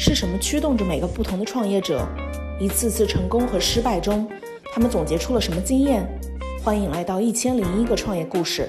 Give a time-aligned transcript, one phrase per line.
[0.00, 2.06] 是什么驱动着每个不同的创业者？
[2.60, 4.30] 一次次成功和失败中，
[4.72, 6.08] 他们总结出了什么经验？
[6.62, 8.68] 欢迎来到一千零一个创业故事，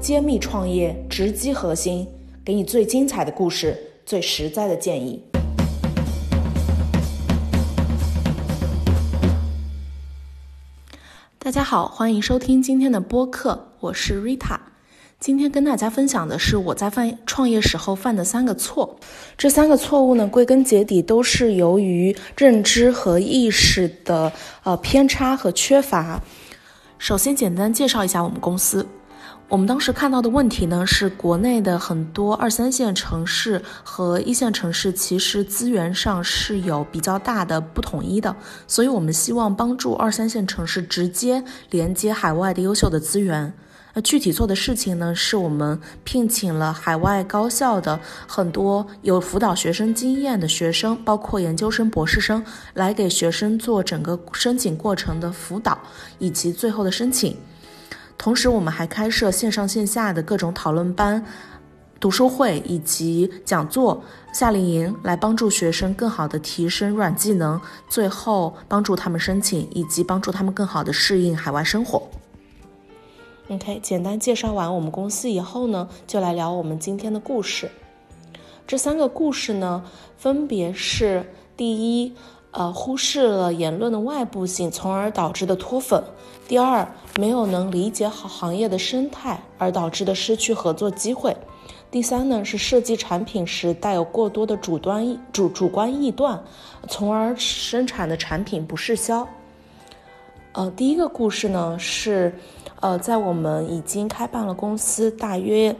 [0.00, 2.06] 揭秘创业直击核心，
[2.44, 5.20] 给你最精彩的故事，最实在的建议。
[11.40, 14.67] 大家好，欢迎收听今天的播客，我是 Rita。
[15.20, 18.96] 今天跟大家分享的是我在犯创业时候犯的三个错。
[19.36, 26.22] 这三个错误呢，归根结底都是由于认知和意识的呃偏差和缺乏。
[26.98, 28.86] 首先，简单介绍一下我们公司。
[29.48, 38.36] 我们当时看到的问题呢，是国内的很多二三线城市和一线城市其实资源上是有比较大的不统一的，
[38.68, 43.52] 所以我们希望帮助二三线城市直接连接海外的优秀的资源。
[44.02, 52.44] 具体做的事情呢，是我们聘请了海外高校的很多有辅导学生经验的学生，包括研究生、博士生，
[52.74, 55.78] 来给学生做整个申请过程的辅导
[56.18, 57.36] 以及最后的申请。
[58.16, 61.24] 同时，我们还开设线上线下的各种讨论班、
[62.00, 72.02] 读书会以及讲座、夏令营，来帮助学生更好的提升软技能，最后帮助他们申请以及帮助他们更好的适应海外生活。
[73.50, 77.70] OK，简单介绍完我们公司以后呢，就来聊我们今天的故事。
[78.66, 79.82] 这三个故事呢，
[80.18, 81.24] 分别是：
[81.56, 82.12] 第一，
[82.50, 85.98] 呃，忽视了言论的外部性，从而导致的脱粉；
[86.46, 86.86] 第二，
[87.18, 91.32] 没有能理解好行业的生态而导致的失去合作机会；
[91.90, 96.38] 第三呢，是设计产品时带有过多的主端主主观臆断，
[96.86, 99.26] 从而生产的产品不适销。
[100.58, 102.34] 呃，第一个故事呢是。
[102.80, 105.74] 呃，在我们已经开办了公司大约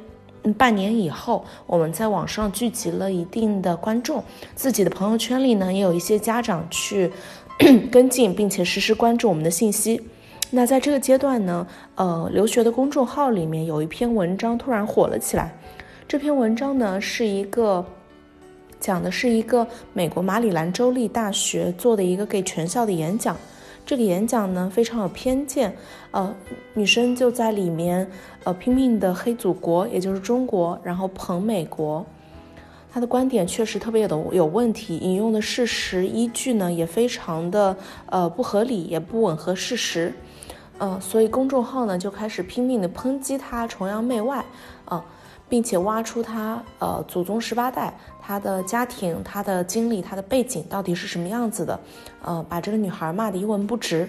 [0.57, 4.23] 半年以后，我们在网上聚集了一定的观众，
[4.57, 7.09] 自己的朋友圈里呢也有一些家长去
[7.91, 10.01] 跟进，并且实时关注我们的信息。
[10.51, 11.64] 那在这个阶段呢，
[11.95, 15.57] 呃，留学的公众号里面有一篇文章突然火了起来。
[16.08, 17.85] 这篇文章呢是一个
[18.81, 23.36] 讲的是一个美国马里兰州立大学做的一个给全校的演讲。
[23.89, 25.75] 这个演讲呢非常有偏见，
[26.11, 26.35] 呃，
[26.75, 28.07] 女生就在里面，
[28.45, 32.05] 呃，拼命的黑祖国，也就是中国，然后捧美国。
[32.93, 40.13] 她的观点确实特别的有问题，引用的事实依据呢也非常的呃不合理，也不吻合事实，
[40.77, 44.45] 呃，所以公众号呢就开始拼命的抨击她，崇洋媚外，
[44.85, 45.03] 啊。
[45.48, 51.81] 并且挖出他呃祖宗十八代，他的家庭、他的经历、他的背景到底是什么样子的，
[52.23, 54.08] 呃，把这个女孩骂得一文不值。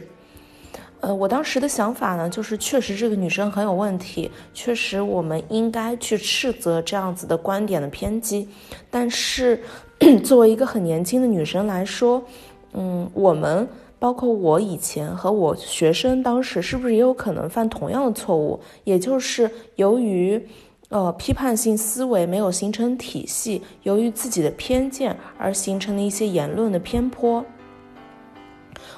[1.00, 8.46] 呃，我当时的想法呢，就是确实这个女生很有问题，确实我们应该去斥责这样子的观点的偏激。
[8.92, 9.64] 但是
[10.26, 12.22] 作为一个很年轻的女生来说，
[12.74, 13.66] 嗯，我们
[13.98, 18.60] 包括我以前和我学生当时是不是也有可能犯同样的错误？
[18.84, 20.46] 也就是由于。
[20.90, 27.46] 呃，批判性思维没有形成体系，由于自己的偏见而形成的一些言论的偏颇。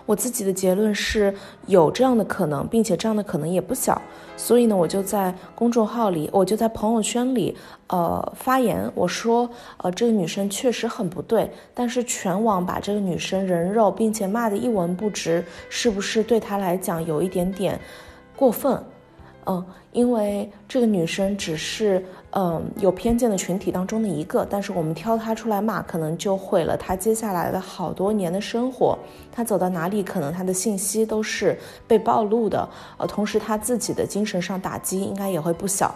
[0.06, 1.34] 我自己的结论是
[1.68, 4.02] 有这样的可能，并且这样的可能也不小。
[4.38, 7.56] 所以呢，我就在公众号里，我就在朋友圈里，
[7.88, 17.80] 呃，发言，我说，呃，这个女生确实很不对，但是全网把这个女生人肉，并且骂得一文不值，是不是对她来讲有一点点
[18.36, 18.82] 过分？
[19.48, 28.98] 嗯，因为这个女生只是嗯有偏见的群体当中的一个，但是我们挑她出来骂，可能就毁了她接下来的好多年的生活。
[29.32, 31.58] 她走到哪里，可能她的信息都是
[31.88, 35.94] 被暴露的，呃，同时她自己的精神上打击应该也会不小。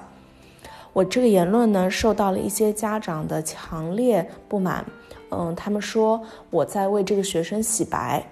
[0.92, 4.84] 我这个言论呢，受到了一些家长的强烈不满，
[5.30, 6.20] 嗯，他们说
[6.50, 8.26] 我在为这个学生洗白。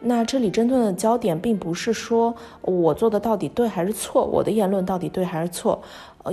[0.00, 5.80] 那这里针对的焦点并不是说我做的到底对还是错，我的言论到底对还是错，
[6.22, 6.32] 呃，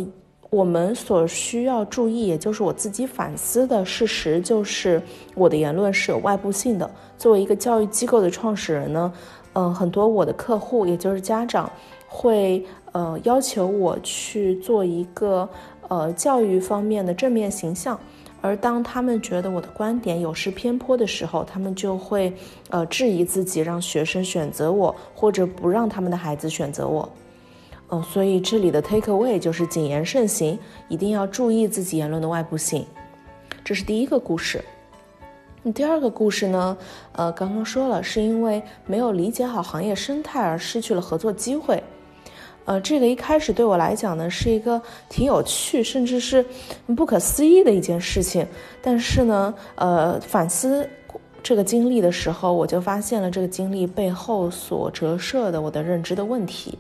[0.52, 5.02] 我们所需要注意，也就是我自己反思的事实，就是
[5.34, 6.90] 我的言论是有外部性的。
[7.18, 9.12] 作为一个教育机构的创始人呢，
[9.54, 11.70] 嗯，很多我的客户，也就是家长，
[12.08, 15.50] 会呃要求我去做一个
[15.88, 18.00] 呃教育方面的正面形象。
[18.42, 22.32] 而当他们觉得我的观点有失偏颇的时候，他们就会，
[22.70, 27.10] 呃，质疑自己，让学生选择我，或者不让他们的孩子选择我。
[27.90, 30.58] 嗯，所以这里的 take away 就是谨言慎行，
[30.90, 32.86] 一定要注意自己言论的外部性。
[33.64, 34.64] 这是第一个故事。
[35.74, 36.78] 第二个故事呢？
[37.14, 41.84] 呃，刚刚说了，是因为没有理解好行业生态而失去了合作机会。
[42.66, 46.44] 呃，这个一开始对我来讲呢，是一个挺有趣，甚至是
[46.96, 48.46] 不可思议的一件事情。
[48.82, 50.90] 但是呢，呃，反思
[51.44, 56.78] 这个经历的时候，我就发现了这个经历背后所折射的我的认知的问题。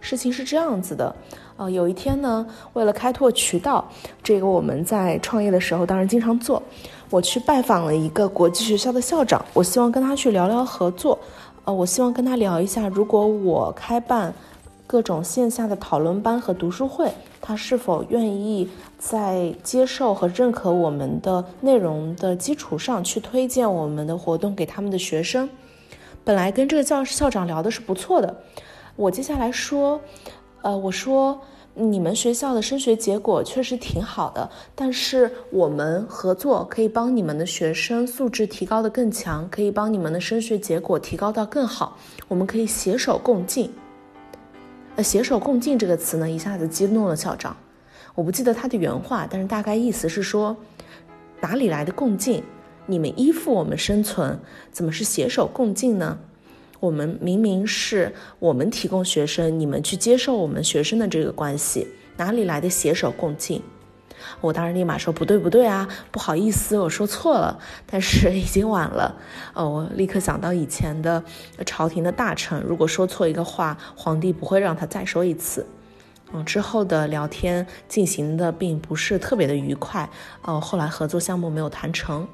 [0.00, 1.14] 事情是这样子的，
[1.56, 3.86] 呃，有一天呢，为了开拓渠道，
[4.22, 6.62] 这个我们在创业的时候当然经常做。
[7.10, 11.18] 我去拜访了一个国际学校的校长，我希望跟他去聊聊合作，
[11.64, 14.32] 呃，我希望跟他聊一下，如果我开办
[14.88, 17.12] 各种线下的讨论班和读书会，
[17.42, 18.66] 他是否愿意
[18.98, 25.46] 在接受和认可我们的内容的基础上去推荐我们的活动给他们的学生。
[26.24, 28.34] 本来跟这个教校长聊的是不错的，
[28.96, 30.00] 我接下来说，
[30.62, 31.38] 呃，我说。
[31.80, 41.96] 你们学校的升学结果确实挺好的，但是我们合作可以帮你们的学生素质提高的更强，可以帮你们的升学结果提高到更好。
[42.26, 43.70] 我们可以携手共进。
[44.98, 47.56] 呃，携手共进这个词呢，一下子激怒了校长。
[48.16, 50.56] 我不记得他的原话，但是大概意思是说，
[51.40, 52.42] 哪里来的共进？
[52.86, 54.36] 你们依附我们生存，
[54.72, 56.18] 怎么是携手共进呢？
[56.80, 61.86] 我们明明是我们提供学生，你们去接受我们学生的这个关系，
[62.16, 63.62] 哪里来的携手共进？
[64.40, 67.58] 我当然立马说不对不对啊，不好意思，我说错了。
[67.86, 69.14] 但是已经晚了，
[69.54, 71.22] 哦，我立刻想到以前的
[71.64, 75.66] 朝廷的大臣，如果说错一个话，皇帝不会让他再说一次。
[76.32, 80.08] 嗯，之后的聊天进行的并不是特别的愉快，
[80.42, 82.28] 呃，后来合作项目没有谈成。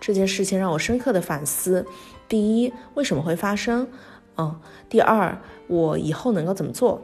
[0.00, 1.84] 这件事情让我深刻的反思。
[2.28, 3.88] 第一，为什么会发生？
[4.36, 5.36] 嗯，第二，
[5.66, 7.02] 我以后能够怎么做？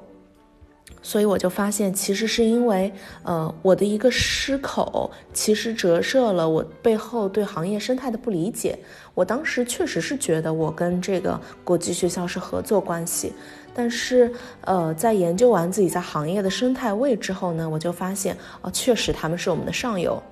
[1.02, 2.92] 所以我就发现，其实是因为，
[3.24, 8.78] 呃，我的一个失口，其实折射了我背后对行业生态的不理解。
[9.14, 13.32] 我当时确实是觉得我跟这个国际学校是合作关系，
[13.74, 14.32] 但是，
[14.62, 20.22] 呃，在研究完自己在行业的生态位之后呢，我就发现，哦，确实他们是我们的上游。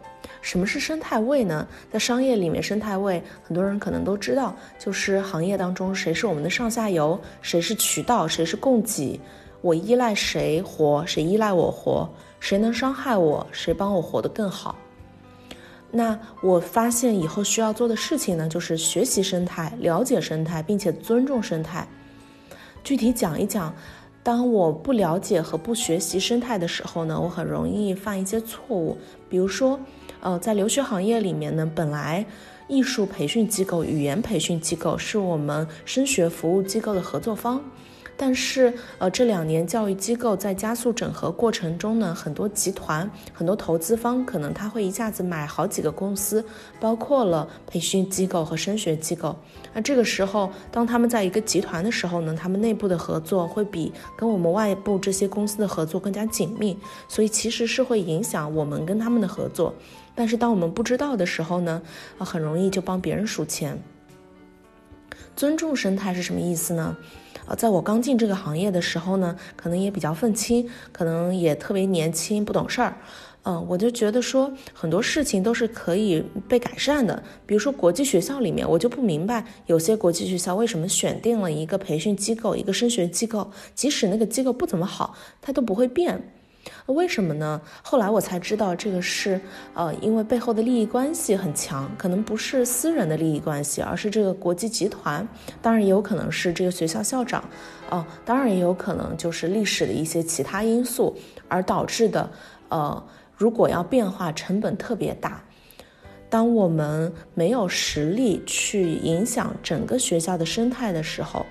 [0.41, 1.67] 什么是生态位呢？
[1.93, 9.21] 在商业里面，生态位很多人可能都知道，就是行业当中谁是我们的上下游，谁是渠道，谁是供给，
[9.61, 12.09] 我依赖谁活，谁依赖我活，
[12.39, 14.77] 谁能伤害我，谁帮我活得更好。
[15.91, 21.87] 那我发现以后需要做的事情呢，就是学习生态，了解生态，并且尊重生态。
[22.83, 23.75] 具体讲一讲，
[24.23, 28.97] 当我不了解和不学习生态的时候呢，我很容易犯一些错误，
[29.29, 29.79] 比如说。
[30.23, 32.23] 呃，在留学行业里面呢，本来
[32.69, 37.59] 艺术培训机构、语言培训机构是我们升学服务机构的合作方。
[38.23, 46.45] 但是，呃，这两年教育机构在加速整合过程中呢，很多集团、很多投资方可能他会一下子买好几个公司，
[46.79, 49.35] 包括了培训机构和升学机构。
[49.73, 56.77] 那这个时候，当他们在一个集团的时候呢，他们内部的合作会比跟我们外部这些公司的合作更加紧密，
[57.09, 59.75] 所以其实是会影响我们跟他们的合作。
[60.15, 61.81] 但是当我们不知道的时候呢，
[62.19, 63.83] 啊，很容易就帮别人数钱。
[65.35, 66.95] 尊重生态是什么意思呢？
[67.47, 72.97] 啊，在我刚进这个行业的时候呢，可能也比较愤青，可能也特别年轻，不懂事儿。
[73.43, 77.23] 嗯，我就觉得说很多事情都是可以被改善的。
[77.47, 86.23] 比如说国际学校里面，我就不明白有些国际学校为什么选定了一个培训机构、一个升学机构，即使那个机构不怎么好，它都不会变。
[86.93, 87.61] 为什么呢？
[87.83, 89.41] 后来我才知道，这个是
[89.75, 95.27] 呃，因为背后的利益关系很强，可能不是私人的利益关系，而是这个国际集团。
[95.63, 97.45] 当然也有可能是这个学校校长，
[97.91, 101.17] 哦，当然也有可能就是历史的一些其他因素
[101.49, 102.31] 而导致的。
[102.69, 103.05] 呃，
[103.37, 105.43] 如果要变化，成本特别大。
[106.29, 111.45] 当我们没有实力去影响整个学校的生态的时候。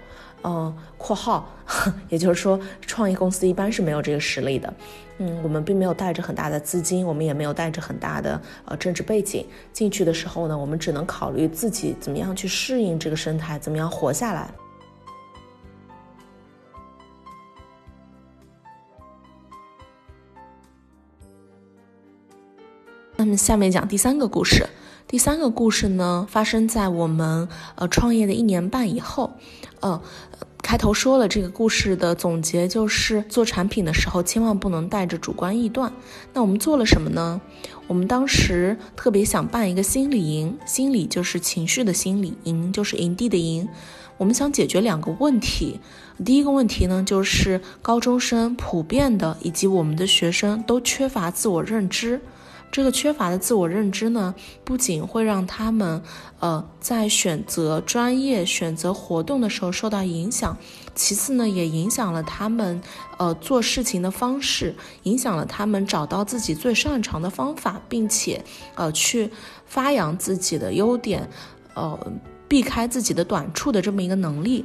[0.44, 1.48] 嗯，括号，
[2.10, 4.74] 也就是说，创业公司一般是没有这个实力的。
[5.18, 14.50] 嗯，我们并没有带着很大的资金，我们也没有带着很大的呃政治背景进去的时候呢，我们只能考虑自己怎么样去适应这个生态，怎么样活下来。
[23.18, 24.66] 那么，下面讲第三个故事。
[25.10, 29.32] 第三个故事呢，发生在我们呃创业的一年半以后。
[29.80, 30.00] 呃，
[30.62, 35.92] 开头说了这个故事的总结就是做产品的时候千万不能带着主观臆断。
[36.32, 37.42] 那我们做了什么呢？
[37.88, 43.68] 我们当时特别想办一个心理营，心理就是情绪的心理，营就是营地的营。
[44.18, 45.80] 我们想解决两个问题，
[46.24, 52.22] 第一个问题呢就是高中生普遍的以及我们的学生都缺乏自我认知。
[52.72, 54.34] 这个缺乏的自我认知呢，
[54.64, 56.02] 不仅会让他们，
[56.40, 60.56] 呃，在选择专业、选择活动的时候受到影响，
[60.94, 62.82] 其次呢，也影响了他们，
[63.18, 68.44] 呃，做事情的方式，影响了他们找到自己最擅长的方法，并且，
[68.76, 69.30] 呃，去
[69.66, 71.28] 发扬自己的优点，
[71.74, 72.00] 呃，
[72.48, 74.64] 避开自己的短处的这么一个能力。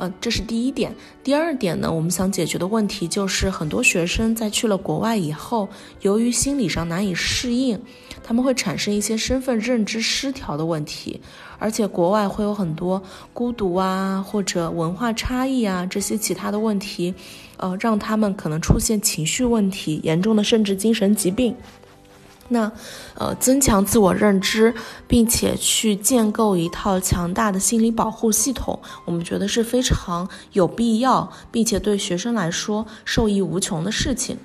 [0.00, 0.90] 呃，这是第一点。
[1.22, 5.68] 第二点呢，我们想解决的问题就是很多学生在去了国外以后，
[6.00, 7.78] 由于心理上难以适应，
[8.24, 11.20] 他们会产生一些身份认知失调的问题，
[11.58, 13.02] 而且国外会有很多
[13.34, 17.14] 孤独啊，或者文化差异啊这些其他的问题，
[17.58, 21.54] 呃，让他们可能出现情绪问题，严重的甚至精神疾病。
[22.50, 22.70] 那，
[23.14, 24.74] 呃，增强自我认知，
[25.06, 34.36] 并且去建构一套强大的心理保护系统，我们觉得是非常有必要，并且对学生来说受益无穷的事情。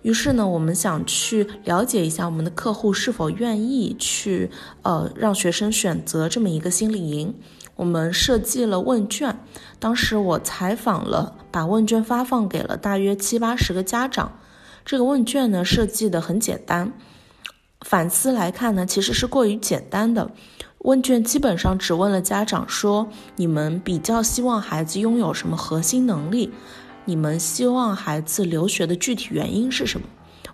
[0.00, 4.50] 于是呢，我们想去了解一下我们的客户是否愿意去，
[4.82, 7.34] 呃，让学生选择这么一个心理营。
[7.76, 9.38] 我们设计了问卷，
[9.78, 14.32] 当时我采访了，把问卷发放给了大约七八十个家长。
[14.84, 16.92] 这个问卷呢设计的很简单，
[17.80, 20.30] 反思来看呢，其实是过于简单的。
[20.80, 26.52] 问卷基本上只问了家长说：你们比较希望孩子拥有什么核心能力？
[27.06, 30.06] 你们希望孩子留学的具体原因是什么？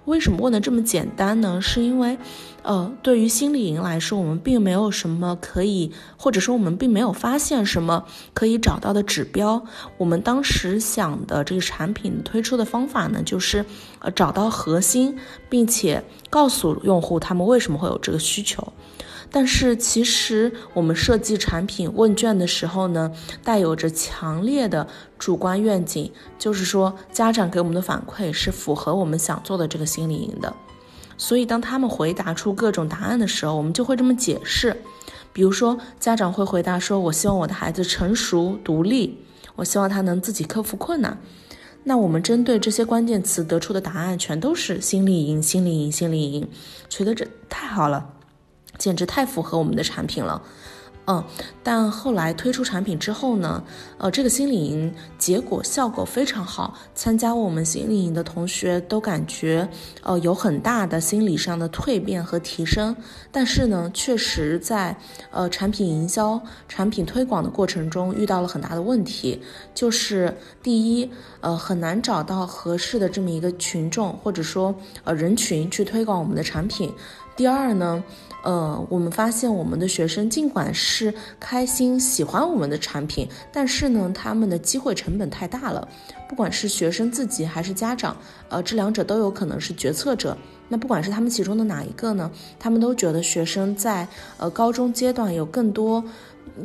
[0.06, 1.60] 为什么问的这么简单呢？
[1.60, 2.18] 是因为，
[2.62, 9.62] 呃，对于心理营来说，我们并没有什么可以，或者说我们并没有发现什么可以找到的指标。
[9.98, 13.64] 我们当时想的这个产品推出的方法呢，就是，
[14.00, 15.16] 呃，找到核心，
[15.48, 18.72] 并且告诉用户他们为什么会有这个需求。
[19.30, 23.12] 但是其实我们设计产品问卷的时候呢，
[23.44, 24.86] 带有着强烈的
[25.18, 30.52] 主观愿景，就是说家长给我们的反馈是符合我们想做的这个心理营的。
[31.16, 34.76] 所以当他们回答出各种答案的时候，我们就会这么解释。
[35.32, 39.16] 比如说家长会回答说：“我希望我的孩子成熟独立，
[39.54, 41.16] 我希望他能自己克服困难。”
[41.84, 46.48] 那我们针对这些关键词得出的答案全都是心理营，心理营，心理营，
[46.88, 48.19] 觉得这太好了。
[48.80, 50.40] 简直太符合我们的产品了，
[51.06, 51.22] 嗯，
[51.62, 53.62] 但后来推出产品之后呢，
[53.98, 59.68] 呃，这个心理营结果效果非常好，参加我们心理营的同学都感觉，
[60.02, 62.96] 呃，有很大的心理上的蜕变和提升。
[63.30, 64.96] 但是呢，确实在
[65.30, 69.38] 呃产品营销、产品推广的过程中遇到了很大的问题，
[69.74, 71.10] 就是第一，
[71.42, 76.90] 呃，很难找到合适的这么一个群众或者说呃人群去推广我们的产品。
[77.40, 78.04] 第二呢。
[78.42, 85.86] 呃，我们发现我们的学生尽管是开心喜欢我们的产品，但是呢，他们的机会成本太大了。
[86.28, 88.16] 不管是学生自己还是家长，
[88.48, 90.36] 呃，这两者都有可能是决策者。
[90.68, 94.06] 那不管是他们其中的哪一个呢，他们都觉得学生在
[94.38, 96.02] 呃高中阶段有更多、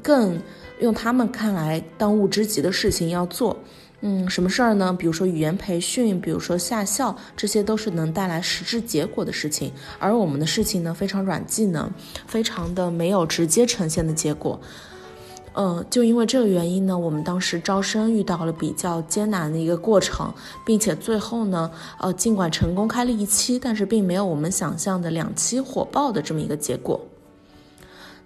[0.01, 0.41] 更
[0.79, 3.57] 用他们看来当务之急的事情要做。
[4.07, 4.95] 嗯，什么事儿呢？
[4.95, 9.71] 比如说语言培训，比如说下校，这些都是能带来实质结果的事情。
[9.97, 11.89] 而我们的事情呢，非常软技能，
[12.27, 14.59] 非常的没有直接呈现的结果。
[15.55, 20.31] 嗯，就因为这个原因呢，我们当时招生遇到了比较艰难的一个过程，
[20.63, 27.03] 并且最后呢，呃，尽管成功开了一期，但是并没有我们想象的两期火爆的这么一个结果。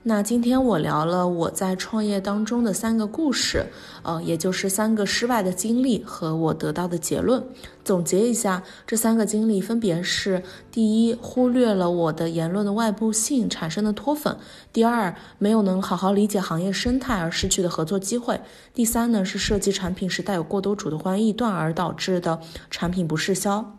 [0.04, 3.68] 那今天我聊了我在创业当中的三个故事，
[4.02, 7.44] 呃，也就是三个失败的经历和我得到的结论。
[7.84, 10.42] 总结一下，这三个经历分别是：
[10.72, 14.36] 第一，忽略了我的言论的外部性产生的脱粉；
[14.72, 18.38] 第二，没有能好好理解行业生态而失去的合作机会；
[18.74, 22.40] 第三呢，是设计产品时带有过多主观臆断而导致的
[22.72, 23.76] 产品不适销。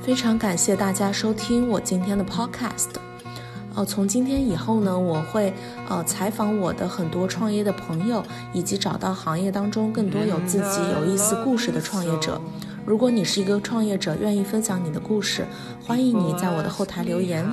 [0.00, 3.05] 非常感谢大家收听我今天的 Podcast。
[3.76, 5.52] 呃，从今天以后呢，我会
[5.86, 12.40] 呃采访我的很多创业的朋友，以及找到行业当中更多有自己有意思故事的创业者。
[12.86, 15.44] 如果你是一个创业者，愿意分享你的故事，
[15.84, 17.44] 欢迎你在我的后台留言。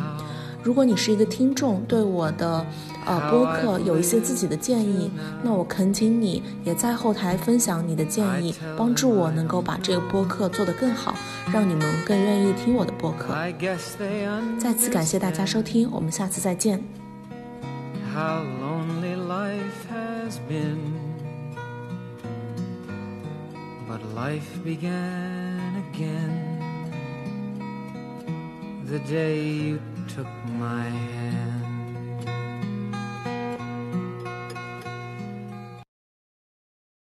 [0.63, 2.65] 如果你是一个听众，对我的
[3.05, 5.11] 呃播客有一些自己的建议，
[5.43, 11.13] 那我恳请你也在后台分享你的建议，帮助我能够把这个播客做得更好，
[11.51, 13.35] 让你们更愿意听我的播客。
[14.57, 16.81] 再次感谢大家收听，我们下次再见。
[28.85, 31.52] the day you took my hand.